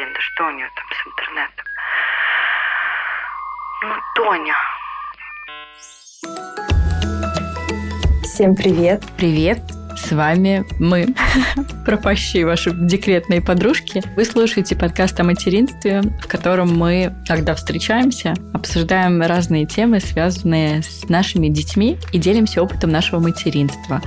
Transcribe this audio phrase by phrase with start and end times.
[0.00, 1.66] Блин, да что у нее там с интернетом?
[3.82, 4.54] Ну, Тоня.
[8.22, 9.02] Всем привет.
[9.18, 9.60] Привет.
[9.98, 11.08] С вами мы,
[11.84, 14.02] пропащие ваши декретные подружки.
[14.16, 21.10] Вы слушаете подкаст о материнстве, в котором мы, когда встречаемся, обсуждаем разные темы, связанные с
[21.10, 24.00] нашими детьми и делимся опытом нашего материнства.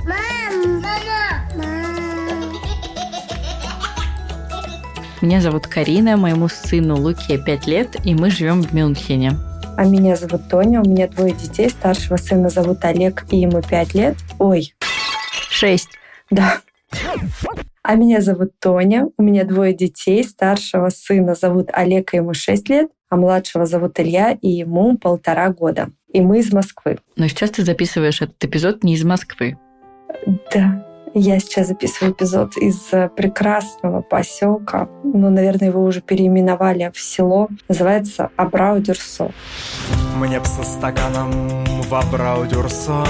[5.24, 9.32] Меня зовут Карина, моему сыну Луке 5 лет, и мы живем в Мюнхене.
[9.74, 11.70] А меня зовут Тоня, у меня двое детей.
[11.70, 14.16] Старшего сына зовут Олег, и ему 5 лет.
[14.38, 14.74] Ой.
[15.48, 15.88] Шесть.
[16.30, 16.60] Да.
[17.82, 20.22] А меня зовут Тоня, у меня двое детей.
[20.24, 25.48] Старшего сына зовут Олег, и ему 6 лет, а младшего зовут Илья, и ему полтора
[25.48, 25.88] года.
[26.12, 26.98] И мы из Москвы.
[27.16, 29.56] Но сейчас ты записываешь этот эпизод не из Москвы.
[30.52, 34.88] Да, я сейчас записываю эпизод из э, прекрасного поселка.
[35.04, 37.48] Ну, наверное, его уже переименовали в село.
[37.68, 39.30] Называется Абрау-Дюрсо.
[40.16, 41.30] Мне б со стаканом
[41.82, 43.06] в Абрау-Дюрсо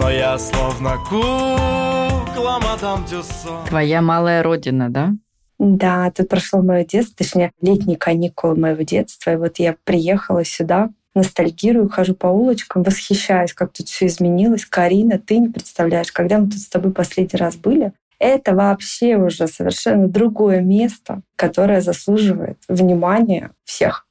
[0.00, 5.12] Но я словно кукла мадам Тюссо Твоя малая родина, да?
[5.58, 9.32] Да, тут прошло мое детство, точнее, летние каникулы моего детства.
[9.32, 14.66] И вот я приехала сюда, ностальгирую, хожу по улочкам, восхищаюсь, как тут все изменилось.
[14.66, 19.46] Карина, ты не представляешь, когда мы тут с тобой последний раз были, это вообще уже
[19.48, 24.06] совершенно другое место, которое заслуживает внимания всех.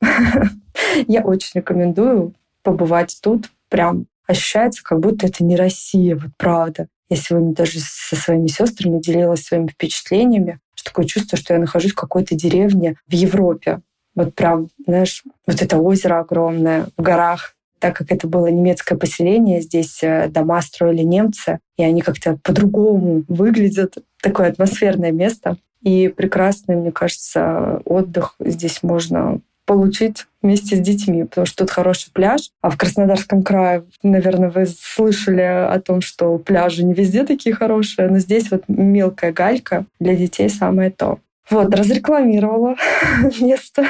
[1.08, 3.50] Я очень рекомендую побывать тут.
[3.70, 6.88] Прям ощущается, как будто это не Россия, вот правда.
[7.10, 11.92] Я сегодня даже со своими сестрами делилась своими впечатлениями, что такое чувство, что я нахожусь
[11.92, 13.82] в какой-то деревне в Европе.
[14.16, 19.62] Вот прям, знаешь, вот это озеро огромное в горах, так как это было немецкое поселение,
[19.62, 23.98] здесь э, дома строили немцы, и они как-то по-другому выглядят.
[24.22, 25.58] Такое атмосферное место.
[25.82, 32.12] И прекрасный, мне кажется, отдых здесь можно получить вместе с детьми, потому что тут хороший
[32.12, 32.52] пляж.
[32.62, 38.10] А в Краснодарском крае, наверное, вы слышали о том, что пляжи не везде такие хорошие,
[38.10, 41.20] но здесь вот мелкая галька для детей самое то.
[41.50, 42.76] Вот, разрекламировала
[43.40, 43.88] место.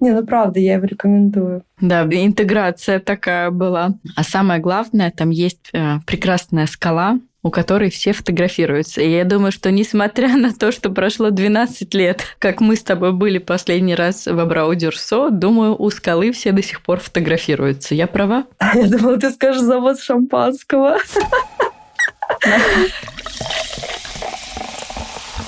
[0.00, 1.62] Не, ну правда, я его рекомендую.
[1.80, 3.94] Да, интеграция такая была.
[4.16, 9.00] А самое главное, там есть э, прекрасная скала, у которой все фотографируются.
[9.00, 13.12] И я думаю, что несмотря на то, что прошло 12 лет, как мы с тобой
[13.12, 17.94] были последний раз в Абрау-Дюрсо, думаю, у скалы все до сих пор фотографируются.
[17.94, 18.44] Я права?
[18.74, 20.98] Я думала, ты скажешь завод шампанского.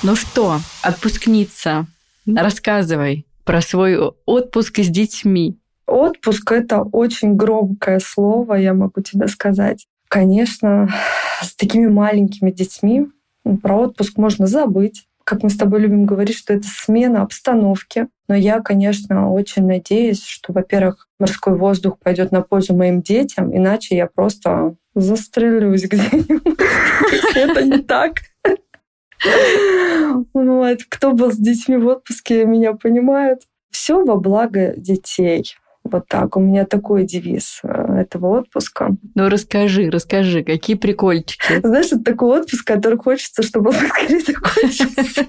[0.04, 1.86] Ну что, отпускница,
[2.26, 3.96] рассказывай про свой
[4.26, 5.60] отпуск с детьми.
[5.86, 9.86] Отпуск— это очень громкое слово, я могу тебе сказать.
[10.08, 10.88] Конечно,
[11.41, 13.06] с такими маленькими детьми
[13.62, 15.06] про отпуск можно забыть.
[15.22, 18.08] Как мы с тобой любим говорить, что это смена обстановки.
[18.26, 23.94] Но я, конечно, очень надеюсь, что, во-первых, морской воздух пойдет на пользу моим детям, иначе
[23.94, 26.58] я просто застрелюсь где-нибудь,
[27.36, 28.14] это не так.
[30.34, 30.78] Вот.
[30.88, 33.43] Кто был с детьми в отпуске, меня понимают.
[33.71, 35.55] Все во благо детей.
[35.84, 36.37] Вот так.
[36.37, 38.91] У меня такой девиз э, этого отпуска.
[39.15, 41.60] Ну, расскажи, расскажи, какие прикольчики.
[41.60, 45.27] Знаешь, это такой отпуск, который хочется, чтобы он скорее закончился.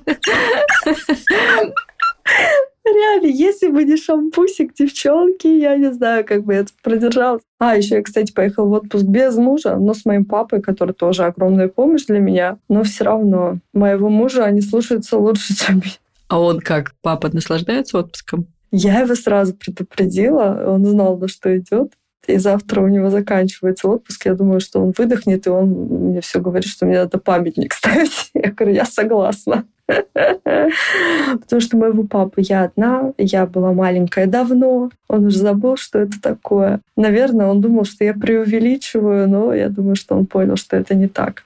[2.86, 7.42] Реально, если бы не шампусик, девчонки, я не знаю, как бы я тут продержалась.
[7.60, 11.24] А, еще я, кстати, поехала в отпуск без мужа, но с моим папой, который тоже
[11.24, 12.58] огромная помощь для меня.
[12.68, 15.92] Но все равно моего мужа они слушаются лучше, чем я.
[16.28, 16.94] А он как?
[17.02, 18.48] Папа наслаждается отпуском?
[18.72, 21.94] Я его сразу предупредила, он знал, на что идет.
[22.28, 24.26] И завтра у него заканчивается отпуск.
[24.26, 28.32] Я думаю, что он выдохнет, и он мне все говорит, что мне надо памятник ставить.
[28.34, 29.66] Я говорю, я согласна.
[29.86, 36.22] Потому что моего папы я одна, я была маленькая давно, он уже забыл, что это
[36.22, 36.80] такое.
[36.96, 41.10] Наверное, он думал, что я преувеличиваю, но я думаю, что он понял, что это не
[41.10, 41.44] так.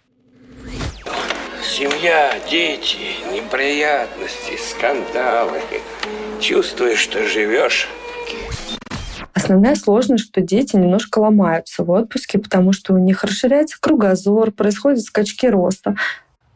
[1.63, 2.97] Семья, дети,
[3.33, 5.59] неприятности, скандалы.
[6.40, 7.90] Чувствуешь, что живешь
[9.37, 15.01] Основная сложность, что дети немножко ломаются в отпуске, потому что у них расширяется кругозор, происходят
[15.01, 15.95] скачки роста.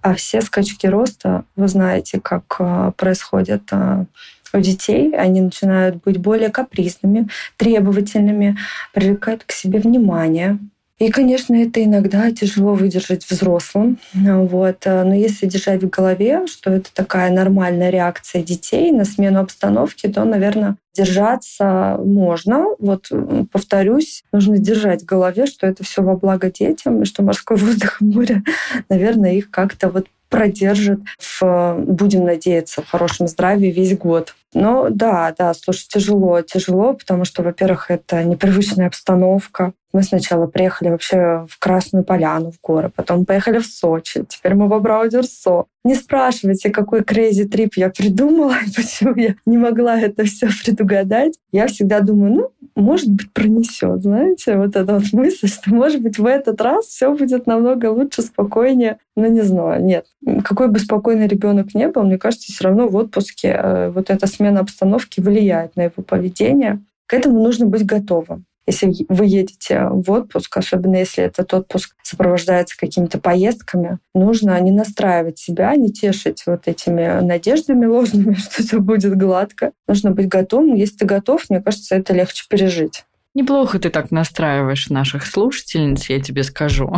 [0.01, 4.05] А все скачки роста, вы знаете, как а, происходят а,
[4.51, 5.15] у детей.
[5.15, 8.57] Они начинают быть более капризными, требовательными,
[8.95, 10.57] привлекают к себе внимание.
[11.01, 13.97] И, конечно, это иногда тяжело выдержать взрослым.
[14.13, 14.85] Вот.
[14.85, 20.23] Но если держать в голове, что это такая нормальная реакция детей на смену обстановки, то,
[20.25, 22.67] наверное, держаться можно.
[22.77, 23.09] Вот
[23.51, 27.99] повторюсь, нужно держать в голове, что это все во благо детям, и что морской воздух
[27.99, 28.43] и море,
[28.89, 34.35] наверное, их как-то вот продержит в, будем надеяться, в хорошем здравии весь год.
[34.53, 39.73] Но да, да, слушай, тяжело, тяжело, потому что, во-первых, это непривычная обстановка.
[39.93, 44.67] Мы сначала приехали вообще в Красную Поляну, в горы, потом поехали в Сочи, теперь мы
[44.67, 45.65] в Абрау-Дюрсо.
[45.83, 51.33] Не спрашивайте, какой crazy трип я придумала и почему я не могла это все предугадать.
[51.51, 56.19] Я всегда думаю, ну, может быть, пронесет, знаете, вот эта вот мысль, что, может быть,
[56.19, 58.97] в этот раз все будет намного лучше, спокойнее.
[59.15, 60.05] Ну, не знаю, нет.
[60.43, 64.25] Какой бы спокойный ребенок не был, мне кажется, все равно в отпуске э, вот эта
[64.41, 66.81] смена обстановки влияет на его поведение.
[67.05, 68.45] К этому нужно быть готовым.
[68.67, 75.37] Если вы едете в отпуск, особенно если этот отпуск сопровождается какими-то поездками, нужно не настраивать
[75.37, 79.71] себя, не тешить вот этими надеждами ложными, что все будет гладко.
[79.87, 80.75] Нужно быть готовым.
[80.75, 83.05] Если ты готов, мне кажется, это легче пережить.
[83.33, 86.93] Неплохо ты так настраиваешь наших слушательниц, я тебе скажу,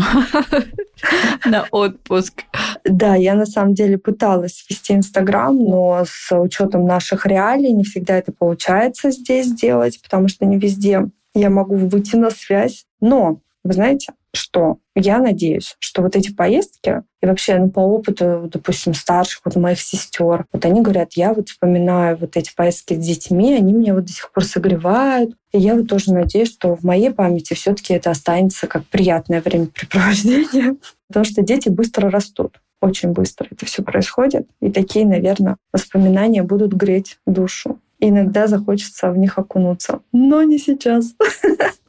[1.45, 2.43] на отпуск.
[2.83, 8.17] Да, я на самом деле пыталась вести Инстаграм, но с учетом наших реалий не всегда
[8.17, 12.85] это получается здесь сделать, потому что не везде я могу выйти на связь.
[12.99, 18.49] Но, вы знаете, что я надеюсь, что вот эти поездки и вообще ну, по опыту,
[18.51, 22.97] допустим, старших, вот моих сестер, вот они говорят, я вот вспоминаю вот эти поездки с
[22.97, 25.35] детьми, они меня вот до сих пор согревают.
[25.51, 30.75] И я вот тоже надеюсь, что в моей памяти все-таки это останется как приятное времяпрепровождение,
[31.07, 34.47] потому что дети быстро растут очень быстро это все происходит.
[34.61, 37.79] И такие, наверное, воспоминания будут греть душу.
[37.99, 40.01] иногда захочется в них окунуться.
[40.11, 41.15] Но не сейчас.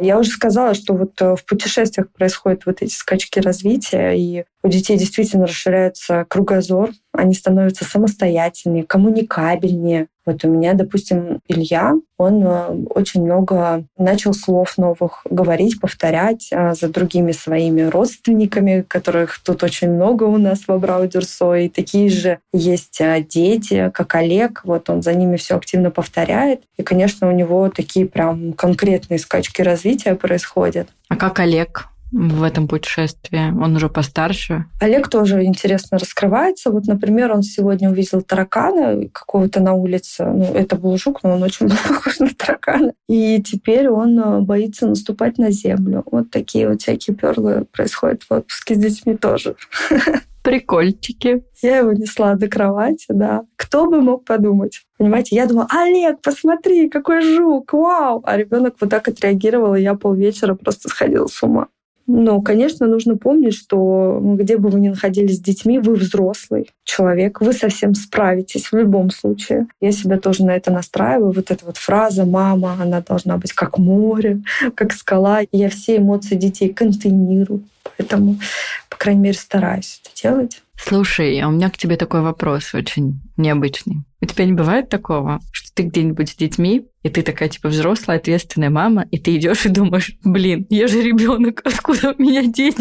[0.00, 4.68] Я уже сказала, что вот э, в путешествиях происходят вот эти скачки развития, и у
[4.68, 10.06] детей действительно расширяется кругозор, они становятся самостоятельнее, коммуникабельнее.
[10.24, 16.74] Вот у меня, допустим, Илья, он э, очень много начал слов новых говорить, повторять э,
[16.74, 22.38] за другими своими родственниками, которых тут очень много у нас в Абрау-Дюрсо, и такие же
[22.52, 27.32] есть э, дети, как Олег, вот он за ними все активно повторяет, и, конечно, у
[27.32, 30.88] него такие прям конкретные скачки развития происходят.
[31.08, 31.88] А как Олег?
[32.10, 33.50] В этом путешествии?
[33.62, 34.64] Он уже постарше?
[34.80, 36.70] Олег тоже интересно раскрывается.
[36.70, 40.24] Вот, например, он сегодня увидел таракана какого-то на улице.
[40.24, 42.92] Ну, это был жук, но он очень был похож на таракана.
[43.08, 46.02] И теперь он э, боится наступать на землю.
[46.10, 49.56] Вот такие вот всякие перлы происходят в отпуске с детьми тоже.
[50.42, 51.44] Прикольчики.
[51.62, 53.42] Я его несла до кровати, да.
[53.56, 54.80] Кто бы мог подумать?
[54.96, 58.22] Понимаете, я думала, Олег, посмотри, какой жук, вау!
[58.24, 61.68] А ребенок вот так отреагировал, и я полвечера просто сходила с ума.
[62.10, 67.42] Но, конечно, нужно помнить, что где бы вы ни находились с детьми, вы взрослый человек,
[67.42, 69.66] вы совсем справитесь в любом случае.
[69.82, 71.32] Я себя тоже на это настраиваю.
[71.32, 74.40] Вот эта вот фраза «мама», она должна быть как море,
[74.74, 75.42] как скала.
[75.52, 77.64] Я все эмоции детей контейнирую.
[77.98, 78.38] Поэтому,
[78.88, 80.62] по крайней мере, стараюсь это делать.
[80.80, 84.04] Слушай, а у меня к тебе такой вопрос очень необычный.
[84.20, 88.18] У тебя не бывает такого, что ты где-нибудь с детьми, и ты такая типа взрослая,
[88.18, 92.80] ответственная мама, и ты идешь и думаешь, блин, я же ребенок, откуда у меня дети?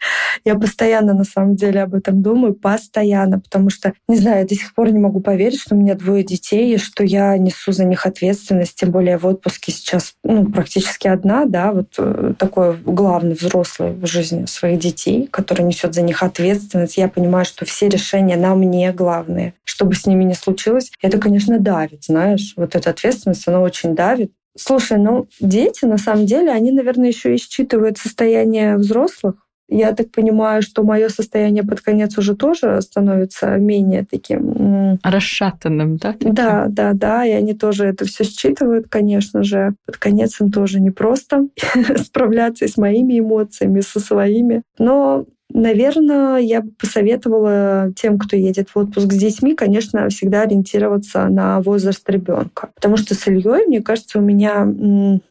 [0.44, 4.54] Я постоянно, на самом деле, об этом думаю, постоянно, потому что, не знаю, я до
[4.54, 7.84] сих пор не могу поверить, что у меня двое детей, и что я несу за
[7.84, 13.34] них ответственность, тем более в отпуске сейчас ну, практически одна, да, вот э, такой главный
[13.34, 16.96] взрослый в жизни своих детей, который несет за них ответственность.
[16.96, 19.54] Я понимаю, что все решения на мне главные.
[19.64, 23.94] Что бы с ними ни случилось, это, конечно, давит, знаешь, вот эта ответственность, она очень
[23.94, 24.32] давит.
[24.58, 29.36] Слушай, ну, дети, на самом деле, они, наверное, еще и считывают состояние взрослых,
[29.70, 34.98] я так понимаю, что мое состояние под конец уже тоже становится менее таким...
[35.02, 36.16] Расшатанным, да?
[36.20, 37.24] Да, да, да.
[37.24, 39.74] И они тоже это все считывают, конечно же.
[39.86, 41.46] Под конец им тоже непросто
[41.96, 44.62] справляться и с моими эмоциями, со своими.
[44.78, 51.26] Но Наверное, я бы посоветовала тем, кто едет в отпуск с детьми, конечно, всегда ориентироваться
[51.28, 52.70] на возраст ребенка.
[52.74, 54.66] Потому что с Ильей, мне кажется, у меня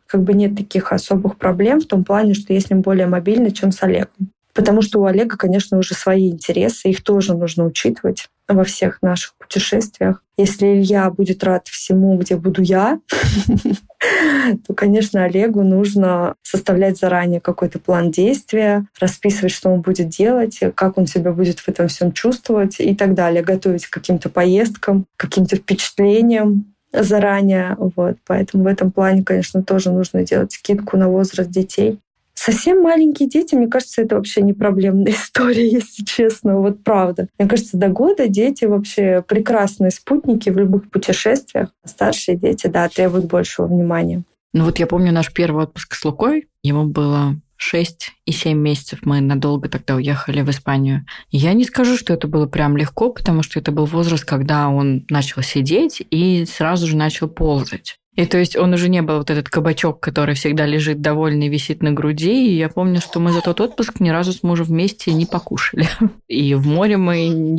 [0.07, 3.51] как бы нет таких особых проблем в том плане, что я с ним более мобильна,
[3.51, 4.31] чем с Олегом.
[4.53, 9.35] Потому что у Олега, конечно, уже свои интересы, их тоже нужно учитывать во всех наших
[9.49, 10.23] путешествиях.
[10.37, 12.99] Если Илья будет рад всему, где буду я,
[14.67, 20.97] то, конечно, Олегу нужно составлять заранее какой-то план действия, расписывать, что он будет делать, как
[20.97, 25.57] он себя будет в этом всем чувствовать и так далее, готовить к каким-то поездкам, каким-то
[25.57, 27.75] впечатлениям заранее.
[27.77, 28.17] Вот.
[28.25, 31.99] Поэтому в этом плане, конечно, тоже нужно делать скидку на возраст детей.
[32.41, 37.27] Совсем маленькие дети, мне кажется, это вообще не проблемная история, если честно, вот правда.
[37.37, 41.67] Мне кажется, до года дети вообще прекрасные спутники в любых путешествиях.
[41.83, 44.23] Старшие дети, да, требуют большего внимания.
[44.53, 48.99] Ну вот я помню наш первый отпуск с Лукой, ему было 6 и 7 месяцев
[49.03, 51.05] мы надолго тогда уехали в Испанию.
[51.31, 55.05] Я не скажу, что это было прям легко, потому что это был возраст, когда он
[55.09, 57.98] начал сидеть и сразу же начал ползать.
[58.15, 61.81] И то есть он уже не был вот этот кабачок, который всегда лежит довольный, висит
[61.81, 62.49] на груди.
[62.49, 65.87] И я помню, что мы за тот отпуск ни разу с мужем вместе не покушали.
[66.27, 67.57] И в море мы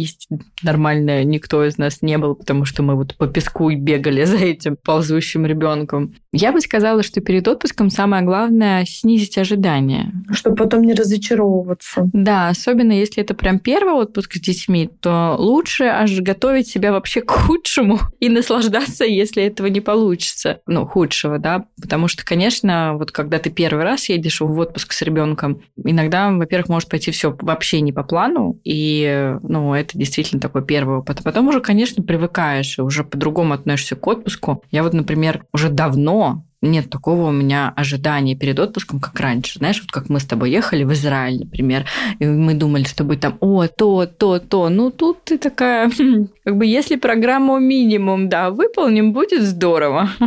[0.62, 4.76] нормально никто из нас не был, потому что мы вот по песку бегали за этим
[4.76, 6.14] ползущим ребенком.
[6.32, 10.12] Я бы сказала, что перед отпуском самое главное снизить ожидания.
[10.30, 12.10] Чтобы потом не разочаровываться.
[12.12, 17.22] Да, особенно если это прям первый отпуск с детьми, то лучше аж готовить себя вообще
[17.22, 22.94] к худшему и наслаждаться, если этого не получится хочется, ну, худшего, да, потому что, конечно,
[22.94, 27.36] вот когда ты первый раз едешь в отпуск с ребенком, иногда, во-первых, может пойти все
[27.40, 31.20] вообще не по плану, и, ну, это действительно такой первый опыт.
[31.20, 34.62] А потом уже, конечно, привыкаешь и уже по-другому относишься к отпуску.
[34.70, 39.58] Я вот, например, уже давно нет такого у меня ожидания перед отпуском, как раньше.
[39.58, 41.86] Знаешь, вот как мы с тобой ехали в Израиль, например,
[42.18, 44.68] и мы думали, что будет там, о, то, то, то.
[44.68, 45.90] Ну, тут ты такая,
[46.44, 50.10] как бы, если программу минимум, да, выполним, будет здорово.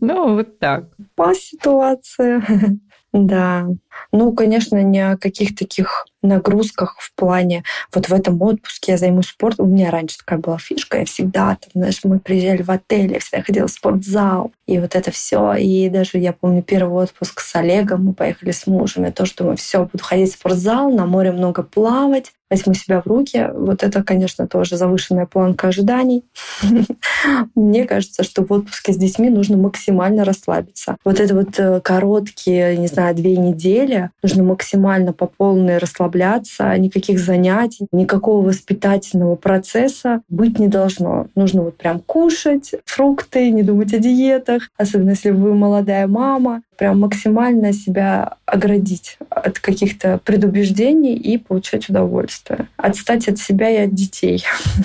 [0.00, 0.84] Ну, вот так.
[1.14, 2.42] По ситуации.
[3.12, 3.66] Да.
[4.12, 7.62] Ну, конечно, не о каких таких нагрузках в плане
[7.94, 9.66] вот в этом отпуске я займусь спортом.
[9.66, 13.20] У меня раньше такая была фишка, я всегда там, знаешь, мы приезжали в отель, я
[13.20, 15.54] всегда ходила в спортзал, и вот это все.
[15.54, 19.56] И даже я помню первый отпуск с Олегом, мы поехали с мужем, я тоже думаю,
[19.56, 23.50] все, буду ходить в спортзал, на море много плавать, возьму себя в руки.
[23.54, 26.24] Вот это, конечно, тоже завышенная планка ожиданий.
[27.54, 30.96] Мне кажется, что в отпуске с детьми нужно максимально расслабиться.
[31.04, 33.87] Вот это вот э, короткие, не знаю, две недели,
[34.22, 41.26] нужно максимально по полной расслабляться, никаких занятий, никакого воспитательного процесса быть не должно.
[41.34, 47.00] Нужно вот прям кушать фрукты, не думать о диетах, особенно если вы молодая мама, прям
[47.00, 52.68] максимально себя оградить от каких-то предубеждений и получать удовольствие.
[52.76, 54.44] Отстать от себя и от детей.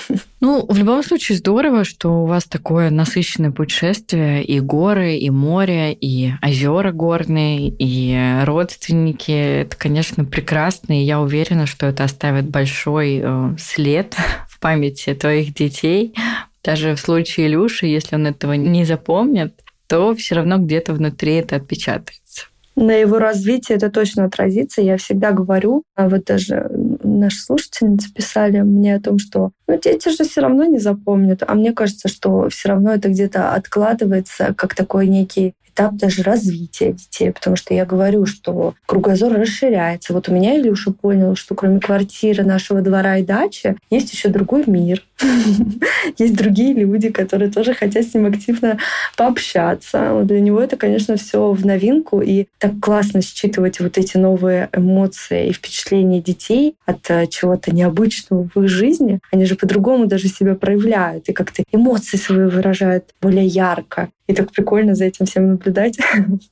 [0.45, 5.93] Ну, в любом случае здорово, что у вас такое насыщенное путешествие, и горы, и море,
[5.93, 9.61] и озера горные, и родственники.
[9.61, 14.17] Это, конечно, прекрасно, и я уверена, что это оставит большой э, след
[14.49, 16.13] в памяти твоих детей.
[16.61, 19.62] Даже в случае Илюши, если он этого не запомнит,
[19.93, 22.45] то все равно где-то внутри это отпечатается.
[22.75, 24.81] На его развитие это точно отразится.
[24.81, 26.67] Я всегда говорю, а вот даже
[27.03, 31.43] наши слушательницы писали мне о том, что ну, дети же все равно не запомнят.
[31.45, 36.93] А мне кажется, что все равно это где-то откладывается как такой некий этап даже развития
[36.93, 40.13] детей, потому что я говорю, что кругозор расширяется.
[40.13, 44.63] Вот у меня Илюша понял, что кроме квартиры, нашего двора и дачи, есть еще другой
[44.67, 45.03] мир.
[46.17, 48.77] Есть другие люди, которые тоже хотят с ним активно
[49.17, 50.21] пообщаться.
[50.23, 55.47] Для него это, конечно, все в новинку, и так классно считывать вот эти новые эмоции
[55.47, 59.19] и впечатления детей от э, чего-то необычного в их жизни.
[59.31, 64.09] Они же по-другому даже себя проявляют и как-то эмоции свои выражают более ярко.
[64.27, 65.97] И так прикольно за этим всем наблюдать.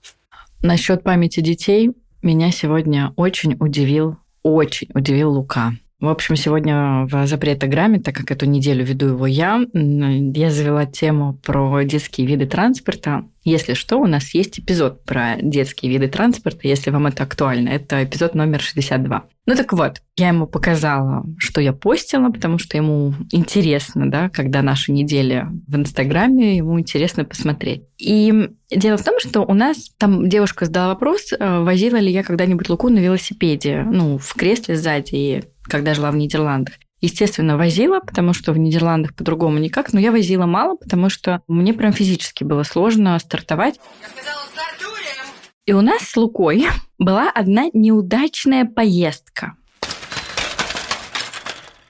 [0.62, 5.74] Насчет памяти детей меня сегодня очень удивил, очень удивил Лука.
[6.01, 11.38] В общем, сегодня в запретограмме, так как эту неделю веду его я, я завела тему
[11.46, 13.25] про детские виды транспорта.
[13.43, 17.70] Если что, у нас есть эпизод про детские виды транспорта, если вам это актуально.
[17.70, 19.25] Это эпизод номер 62.
[19.46, 24.63] Ну так вот, я ему показала, что я постила, потому что ему интересно, да, когда
[24.63, 27.84] наша неделя в Инстаграме, ему интересно посмотреть.
[28.00, 32.24] И дело в том, что у нас там девушка задала вопрос, э, возила ли я
[32.24, 36.75] когда-нибудь Луку на велосипеде, ну, в кресле сзади, и когда жила в Нидерландах.
[37.00, 41.74] Естественно, возила, потому что в Нидерландах по-другому никак, но я возила мало, потому что мне
[41.74, 43.80] прям физически было сложно стартовать.
[44.01, 45.28] Я сказала, стартуем!
[45.66, 46.68] И у нас с Лукой
[47.00, 49.56] была одна неудачная поездка.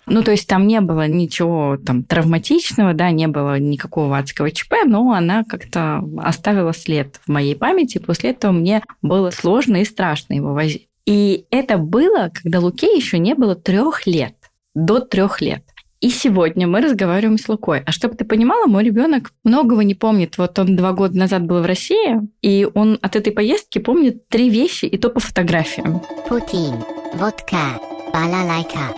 [0.06, 4.74] Ну, то есть там не было ничего там травматичного, да, не было никакого адского ЧП,
[4.86, 7.98] но она как-то оставила след в моей памяти.
[7.98, 10.91] После этого мне было сложно и страшно его возить.
[11.12, 14.34] И это было, когда Луке еще не было трех лет,
[14.74, 15.62] до трех лет.
[16.00, 17.84] И сегодня мы разговариваем с Лукой.
[17.86, 20.38] А чтобы ты понимала, мой ребенок многого не помнит.
[20.38, 24.50] Вот он два года назад был в России, и он от этой поездки помнит три
[24.50, 26.02] вещи, и то по фотографиям.
[26.30, 26.76] Путин,
[27.16, 27.78] водка,
[28.14, 28.96] балалайка.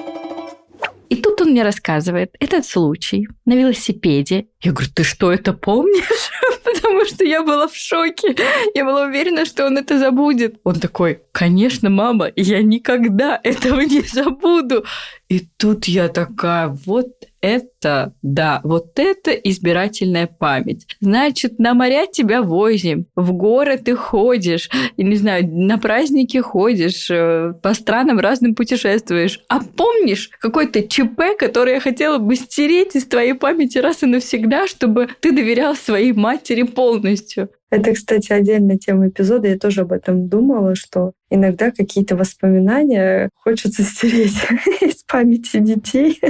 [1.10, 4.46] И тут он мне рассказывает этот случай на велосипеде.
[4.62, 6.29] Я говорю, ты что, это помнишь?
[6.74, 8.36] Потому что я была в шоке.
[8.74, 10.60] Я была уверена, что он это забудет.
[10.63, 14.86] Он такой, конечно, мама, я никогда этого не забуду.
[15.30, 17.08] И тут я такая, вот
[17.44, 20.88] это, да, вот это избирательная память.
[21.02, 27.12] Значит, на моря тебя возим, в горы ты ходишь, и, не знаю, на праздники ходишь,
[27.12, 29.42] э, по странам разным путешествуешь.
[29.50, 34.66] А помнишь какой-то ЧП, который я хотела бы стереть из твоей памяти раз и навсегда,
[34.66, 37.50] чтобы ты доверял своей матери полностью?
[37.74, 39.48] Это, кстати, отдельная тема эпизода.
[39.48, 44.38] Я тоже об этом думала, что иногда какие-то воспоминания хочется стереть
[44.82, 46.22] из памяти детей.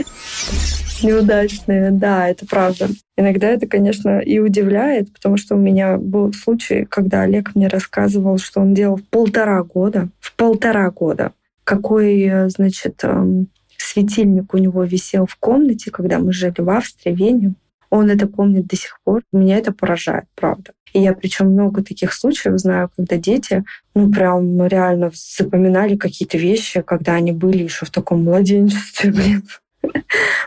[1.04, 2.88] Неудачные, да, это правда.
[3.18, 8.38] Иногда это, конечно, и удивляет, потому что у меня был случай, когда Олег мне рассказывал,
[8.38, 10.08] что он делал в полтора года.
[10.22, 11.34] В полтора года.
[11.66, 17.56] Какой, значит, эм, светильник у него висел в комнате, когда мы жили в Австрии, Вене.
[17.94, 19.22] Он это помнит до сих пор.
[19.32, 20.72] Меня это поражает, правда.
[20.94, 26.82] И я причем много таких случаев знаю, когда дети, ну, прям реально запоминали какие-то вещи,
[26.82, 29.44] когда они были еще в таком младенчестве, блин.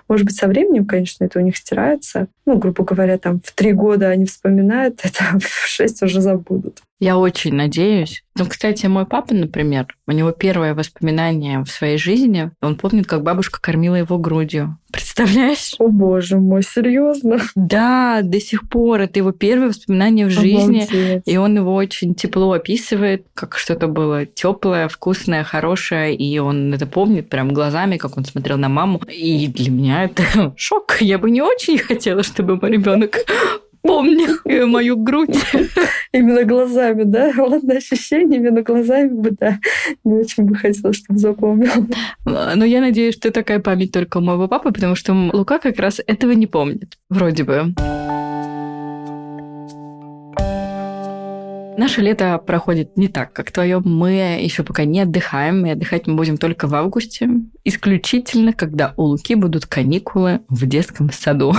[0.08, 2.26] Может быть, со временем, конечно, это у них стирается.
[2.46, 6.82] Ну, грубо говоря, там в три года они вспоминают это, а в шесть уже забудут.
[6.98, 8.22] Я очень надеюсь.
[8.38, 13.22] Ну, кстати, мой папа, например, у него первое воспоминание в своей жизни, он помнит, как
[13.22, 14.78] бабушка кормила его грудью.
[14.92, 15.74] Представляешь?
[15.78, 17.38] О боже мой, серьезно?
[17.54, 19.00] Да, до сих пор.
[19.00, 20.84] Это его первое воспоминание в жизни.
[20.84, 21.22] Обалдеть.
[21.26, 26.14] И он его очень тепло описывает, как что-то было теплое, вкусное, хорошее.
[26.14, 29.02] И он это помнит прям глазами, как он смотрел на маму.
[29.06, 30.98] И для меня это шок.
[31.00, 33.16] Я бы не очень хотела, чтобы мой ребенок
[33.86, 35.36] помню мою грудь.
[36.12, 37.32] Именно глазами, да?
[37.36, 39.58] Ладно, ощущение именно глазами бы, да.
[40.04, 41.86] Не очень бы хотела, чтобы запомнил.
[42.24, 46.00] Но я надеюсь, что такая память только у моего папы, потому что Лука как раз
[46.06, 46.98] этого не помнит.
[47.08, 47.74] Вроде бы.
[51.78, 53.82] Наше лето проходит не так, как твое.
[53.84, 57.28] Мы еще пока не отдыхаем, и отдыхать мы будем только в августе.
[57.64, 61.54] Исключительно, когда у Луки будут каникулы в детском саду.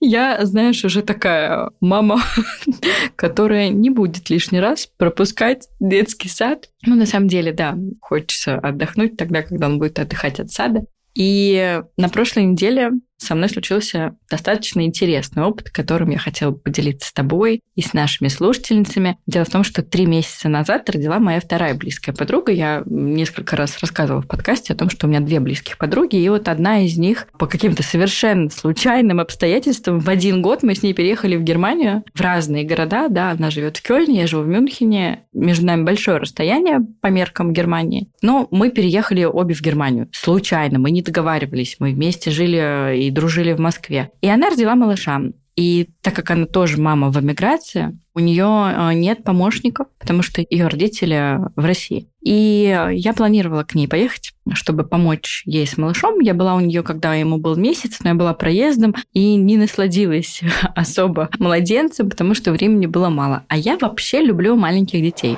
[0.00, 2.22] Я, знаешь, уже такая мама,
[3.16, 6.70] которая не будет лишний раз пропускать детский сад.
[6.86, 10.84] Ну, на самом деле, да, хочется отдохнуть тогда, когда он будет отдыхать от сада.
[11.14, 17.12] И на прошлой неделе со мной случился достаточно интересный опыт, которым я хотела поделиться с
[17.12, 19.18] тобой и с нашими слушательницами.
[19.26, 22.52] Дело в том, что три месяца назад родила моя вторая близкая подруга.
[22.52, 26.28] Я несколько раз рассказывала в подкасте о том, что у меня две близких подруги, и
[26.28, 30.94] вот одна из них по каким-то совершенно случайным обстоятельствам в один год мы с ней
[30.94, 35.24] переехали в Германию, в разные города, да, она живет в Кёльне, я живу в Мюнхене,
[35.32, 40.90] между нами большое расстояние по меркам Германии, но мы переехали обе в Германию случайно, мы
[40.90, 44.10] не договаривались, мы вместе жили и дружили в Москве.
[44.20, 45.20] И она родила малыша.
[45.56, 50.42] И так как она тоже мама в эмиграции, у нее э, нет помощников, потому что
[50.48, 52.06] ее родители в России.
[52.22, 56.20] И я планировала к ней поехать, чтобы помочь ей с малышом.
[56.20, 60.40] Я была у нее, когда ему был месяц, но я была проездом и не насладилась
[60.74, 63.44] особо младенцем, потому что времени было мало.
[63.48, 65.36] А я вообще люблю маленьких детей.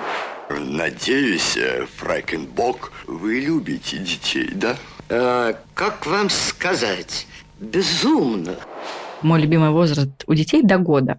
[0.51, 4.77] Надеюсь, э, Фрайкенбок, вы любите детей, да?
[5.09, 7.27] А, как вам сказать?
[7.63, 8.57] Безумно.
[9.23, 11.19] Мой любимый возраст у детей до года.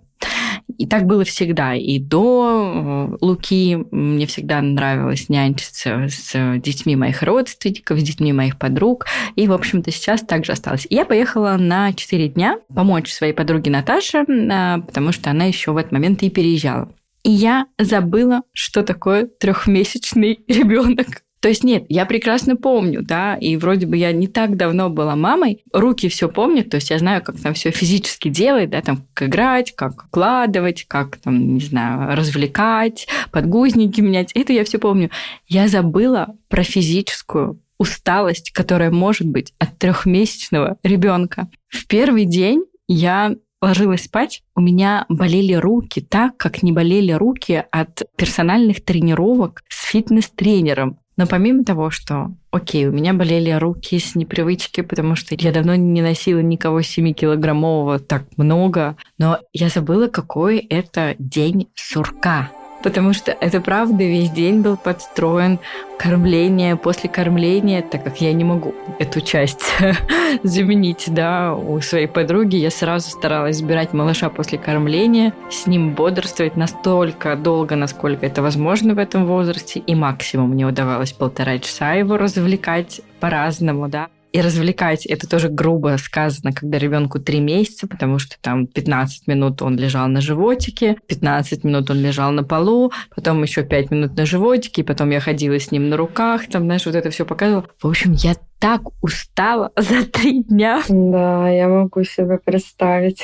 [0.77, 1.75] И так было всегда.
[1.75, 8.58] И до э, Луки мне всегда нравилось нянчиться с детьми моих родственников, с детьми моих
[8.58, 9.06] подруг.
[9.36, 10.88] И, в общем-то, сейчас также осталось.
[10.89, 15.71] И я поехала на 4 дня помочь своей подруге Наташе, э, потому что она еще
[15.71, 16.91] в этот момент и переезжала.
[17.23, 21.23] И я забыла, что такое трехмесячный ребенок.
[21.43, 25.17] То есть нет, я прекрасно помню, да, и вроде бы я не так давно была
[25.17, 29.06] мамой, руки все помнят, то есть я знаю, как там все физически делать, да, там
[29.13, 35.10] как играть, как укладывать, как там, не знаю, развлекать, подгузники менять, это я все помню.
[35.45, 41.49] Я забыла про физическую усталость, которая может быть от трехмесячного ребенка.
[41.67, 47.65] В первый день я ложилась спать, у меня болели руки так, как не болели руки
[47.69, 50.99] от персональных тренировок с фитнес-тренером.
[51.15, 55.76] Но помимо того, что, окей, у меня болели руки с непривычки, потому что я давно
[55.76, 62.49] не носила никого 7-килограммового так много, но я забыла, какой это день сурка
[62.84, 65.60] потому что это правда весь день был подстроен
[65.98, 69.74] кормление после кормления, так как я не могу эту часть
[70.43, 72.58] заменить, да, у своей подруги.
[72.58, 78.93] Я сразу старалась сбирать малыша после кормления, с ним бодрствовать настолько долго, насколько это возможно
[78.93, 85.06] в этом возрасте, и максимум мне удавалось полтора часа его развлекать по-разному, да и развлекать.
[85.06, 90.08] Это тоже грубо сказано, когда ребенку 3 месяца, потому что там 15 минут он лежал
[90.08, 95.12] на животике, 15 минут он лежал на полу, потом еще 5 минут на животике, потом
[95.12, 97.67] я ходила с ним на руках, там, знаешь, вот это все показывала.
[97.82, 100.82] В общем, я так устала за три дня.
[100.88, 103.21] Да, я могу себе представить.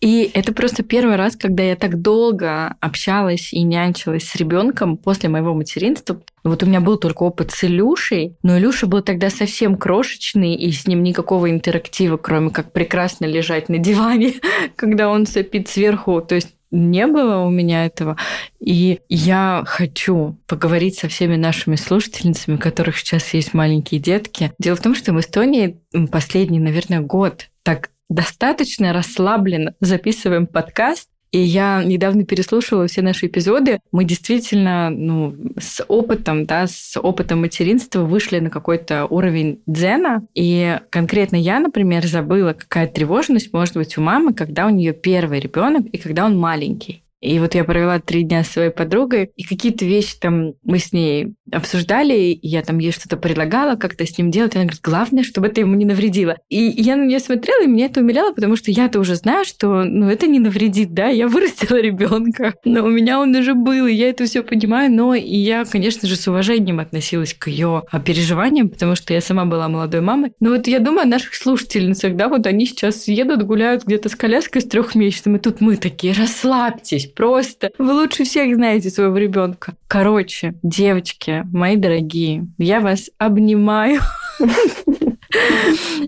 [0.00, 5.28] И это просто первый раз, когда я так долго общалась и нянчилась с ребенком после
[5.28, 6.22] моего материнства.
[6.44, 10.70] Вот у меня был только опыт с Илюшей, но Илюша был тогда совсем крошечный, и
[10.70, 14.34] с ним никакого интерактива, кроме как прекрасно лежать на диване,
[14.76, 16.20] когда он сопит сверху.
[16.20, 18.16] То есть не было у меня этого.
[18.60, 24.52] И я хочу поговорить со всеми нашими слушательницами, у которых сейчас есть маленькие детки.
[24.58, 31.38] Дело в том, что в Эстонии последний, наверное, год так достаточно расслабленно записываем подкаст, и
[31.38, 33.80] я недавно переслушивала все наши эпизоды.
[33.92, 40.26] Мы действительно ну, с опытом, да, с опытом материнства вышли на какой-то уровень дзена.
[40.34, 45.40] И конкретно я, например, забыла, какая тревожность может быть у мамы, когда у нее первый
[45.40, 47.02] ребенок и когда он маленький.
[47.20, 50.92] И вот я провела три дня с своей подругой, и какие-то вещи там мы с
[50.92, 54.54] ней обсуждали, и я там ей что-то предлагала, как-то с ним делать.
[54.54, 56.36] И она говорит, главное, чтобы это ему не навредило.
[56.48, 59.84] И я на нее смотрела, и меня это умиляло, потому что я-то уже знаю, что
[59.84, 63.92] ну, это не навредит, да, я вырастила ребенка, но у меня он уже был, и
[63.92, 68.68] я это все понимаю, но и я, конечно же, с уважением относилась к ее переживаниям,
[68.68, 70.32] потому что я сама была молодой мамой.
[70.40, 74.14] Но вот я думаю о наших слушательницах, да, вот они сейчас едут, гуляют где-то с
[74.14, 77.70] коляской с трехмесячным, и тут мы такие, расслабьтесь, просто.
[77.78, 79.76] Вы лучше всех знаете своего ребенка.
[79.86, 84.00] Короче, девочки, мои дорогие, я вас обнимаю.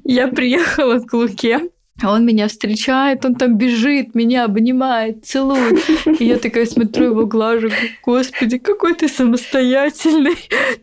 [0.04, 1.70] Я приехала к Луке
[2.08, 5.78] он меня встречает, он там бежит, меня обнимает, целует.
[6.20, 7.70] И я такая смотрю его, глажу,
[8.04, 10.36] господи, какой ты самостоятельный.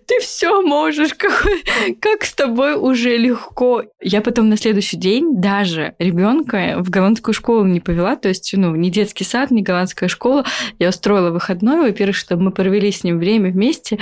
[0.06, 1.63] Ты все можешь, какой,
[1.99, 3.84] как с тобой уже легко.
[4.01, 8.75] Я потом на следующий день даже ребенка в голландскую школу не повела, то есть, ну,
[8.75, 10.45] не детский сад, не голландская школа.
[10.80, 13.99] Я устроила выходной, во-первых, чтобы мы провели с ним время вместе,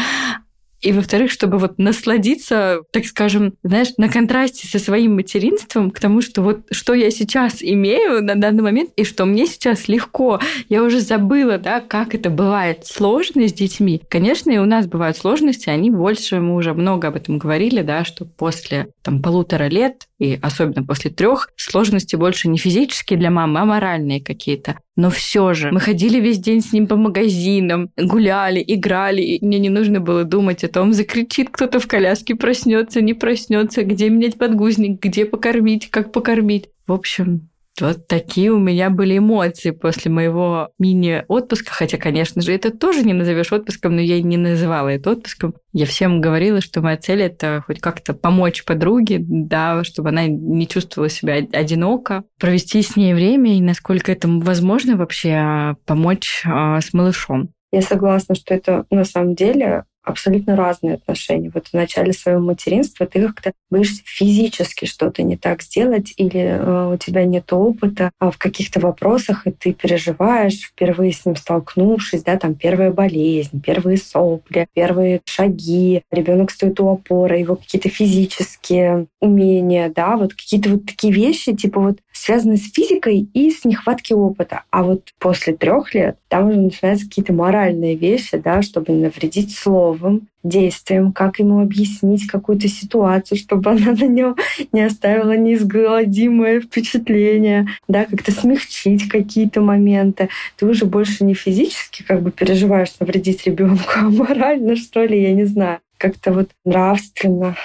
[0.85, 6.21] и, во-вторых, чтобы вот насладиться, так скажем, знаешь, на контрасте со своим материнством к тому,
[6.21, 10.39] что вот что я сейчас имею на данный момент и что мне сейчас легко.
[10.69, 13.99] Я уже забыла, да, как это бывает сложно с детьми.
[14.09, 18.05] Конечно, и у нас бывают сложности, они больше, мы уже много об этом говорили, да,
[18.05, 23.59] что после там полутора лет и особенно после трех, сложности больше не физические для мамы,
[23.59, 24.77] а моральные какие-то.
[24.95, 29.59] Но все же мы ходили весь день с ним по магазинам, гуляли, играли, и мне
[29.59, 34.37] не нужно было думать о том, закричит кто-то в коляске, проснется, не проснется, где менять
[34.37, 36.69] подгузник, где покормить, как покормить.
[36.87, 37.49] В общем,
[37.81, 41.71] вот такие у меня были эмоции после моего мини-отпуска.
[41.73, 45.55] Хотя, конечно же, это тоже не назовешь отпуском, но я не называла это отпуском.
[45.73, 50.67] Я всем говорила, что моя цель это хоть как-то помочь подруге, да, чтобы она не
[50.67, 56.93] чувствовала себя одиноко, провести с ней время и, насколько это возможно, вообще помочь а, с
[56.93, 57.49] малышом.
[57.71, 61.51] Я согласна, что это на самом деле абсолютно разные отношения.
[61.53, 66.93] Вот в начале своего материнства ты как-то боишься физически что-то не так сделать, или э,
[66.93, 72.23] у тебя нет опыта а в каких-то вопросах, и ты переживаешь, впервые с ним столкнувшись,
[72.23, 79.07] да, там первая болезнь, первые сопли, первые шаги, ребенок стоит у опоры, его какие-то физические
[79.19, 84.13] умения, да, вот какие-то вот такие вещи, типа вот связаны с физикой и с нехватки
[84.13, 84.63] опыта.
[84.71, 89.55] А вот после трех лет там уже начинаются какие-то моральные вещи, да, чтобы не навредить
[89.55, 94.35] словом, действием, как ему объяснить какую-то ситуацию, чтобы она на нем
[94.71, 100.29] не оставила неизгладимое впечатление, да, как-то смягчить какие-то моменты.
[100.57, 105.33] Ты уже больше не физически как бы переживаешь навредить ребенку, а морально, что ли, я
[105.33, 105.79] не знаю.
[105.97, 107.55] Как-то вот нравственно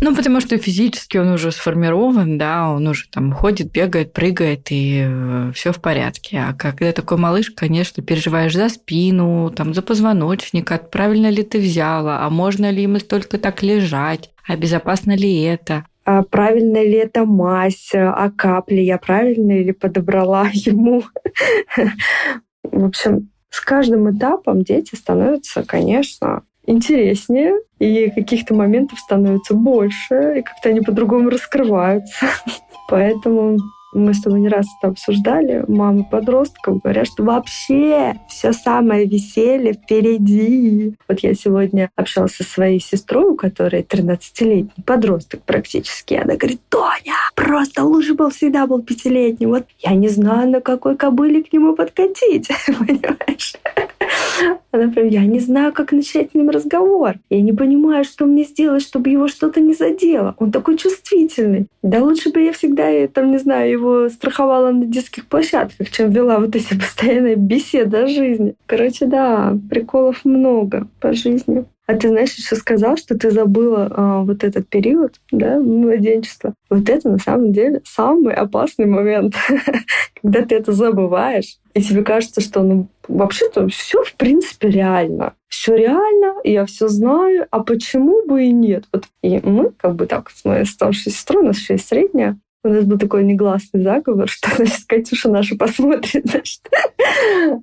[0.00, 5.02] ну, потому что физически он уже сформирован, да, он уже там ходит, бегает, прыгает, и
[5.06, 6.38] э, все в порядке.
[6.38, 11.58] А когда такой малыш, конечно, переживаешь за спину, там, за позвоночник, а правильно ли ты
[11.58, 15.86] взяла, а можно ли ему столько так лежать, а безопасно ли это.
[16.04, 21.04] А правильно ли это мазь, а капли я правильно или подобрала ему.
[22.62, 30.42] В общем, с каждым этапом дети становятся, конечно, интереснее, и каких-то моментов становится больше, и
[30.42, 32.26] как-то они по-другому раскрываются.
[32.88, 33.58] Поэтому
[33.96, 35.64] мы с тобой не раз это обсуждали.
[35.66, 40.94] Мамы подростков говорят, что вообще все самое веселье впереди.
[41.08, 46.14] Вот я сегодня общалась со своей сестрой, у которой 13-летний подросток практически.
[46.14, 49.46] Она говорит, Тоня, просто лучше был всегда был пятилетний.
[49.46, 53.54] Вот я не знаю, на какой кобыле к нему подкатить, понимаешь?
[54.76, 57.14] Она я не знаю, как начать с ним разговор.
[57.30, 60.34] Я не понимаю, что мне сделать, чтобы его что-то не задело.
[60.38, 61.66] Он такой чувствительный.
[61.82, 66.38] Да лучше бы я всегда, там, не знаю, его страховала на детских площадках, чем вела
[66.38, 68.54] вот эти постоянные беседы о жизни.
[68.66, 71.64] Короче, да, приколов много по жизни.
[71.86, 76.54] А ты знаешь, еще сказал, что ты забыла а, вот этот период, да, младенчества.
[76.68, 79.36] Вот это на самом деле самый опасный момент,
[80.20, 85.34] когда ты это забываешь, и тебе кажется, что ну вообще-то все в принципе реально.
[85.48, 88.84] Все реально, я все знаю, а почему бы и нет?
[88.92, 92.38] Вот и мы как бы так с моей старшей сестрой, у нас еще есть средняя,
[92.66, 96.60] у нас был такой негласный заговор, что, значит, Катюша наша посмотрит, значит,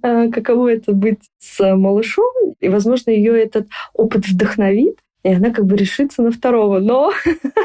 [0.01, 5.65] а, каково это быть с малышом, и, возможно, ее этот опыт вдохновит, и она как
[5.65, 6.79] бы решится на второго.
[6.79, 7.11] Но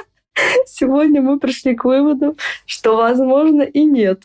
[0.66, 4.22] сегодня мы пришли к выводу, что, возможно, и нет.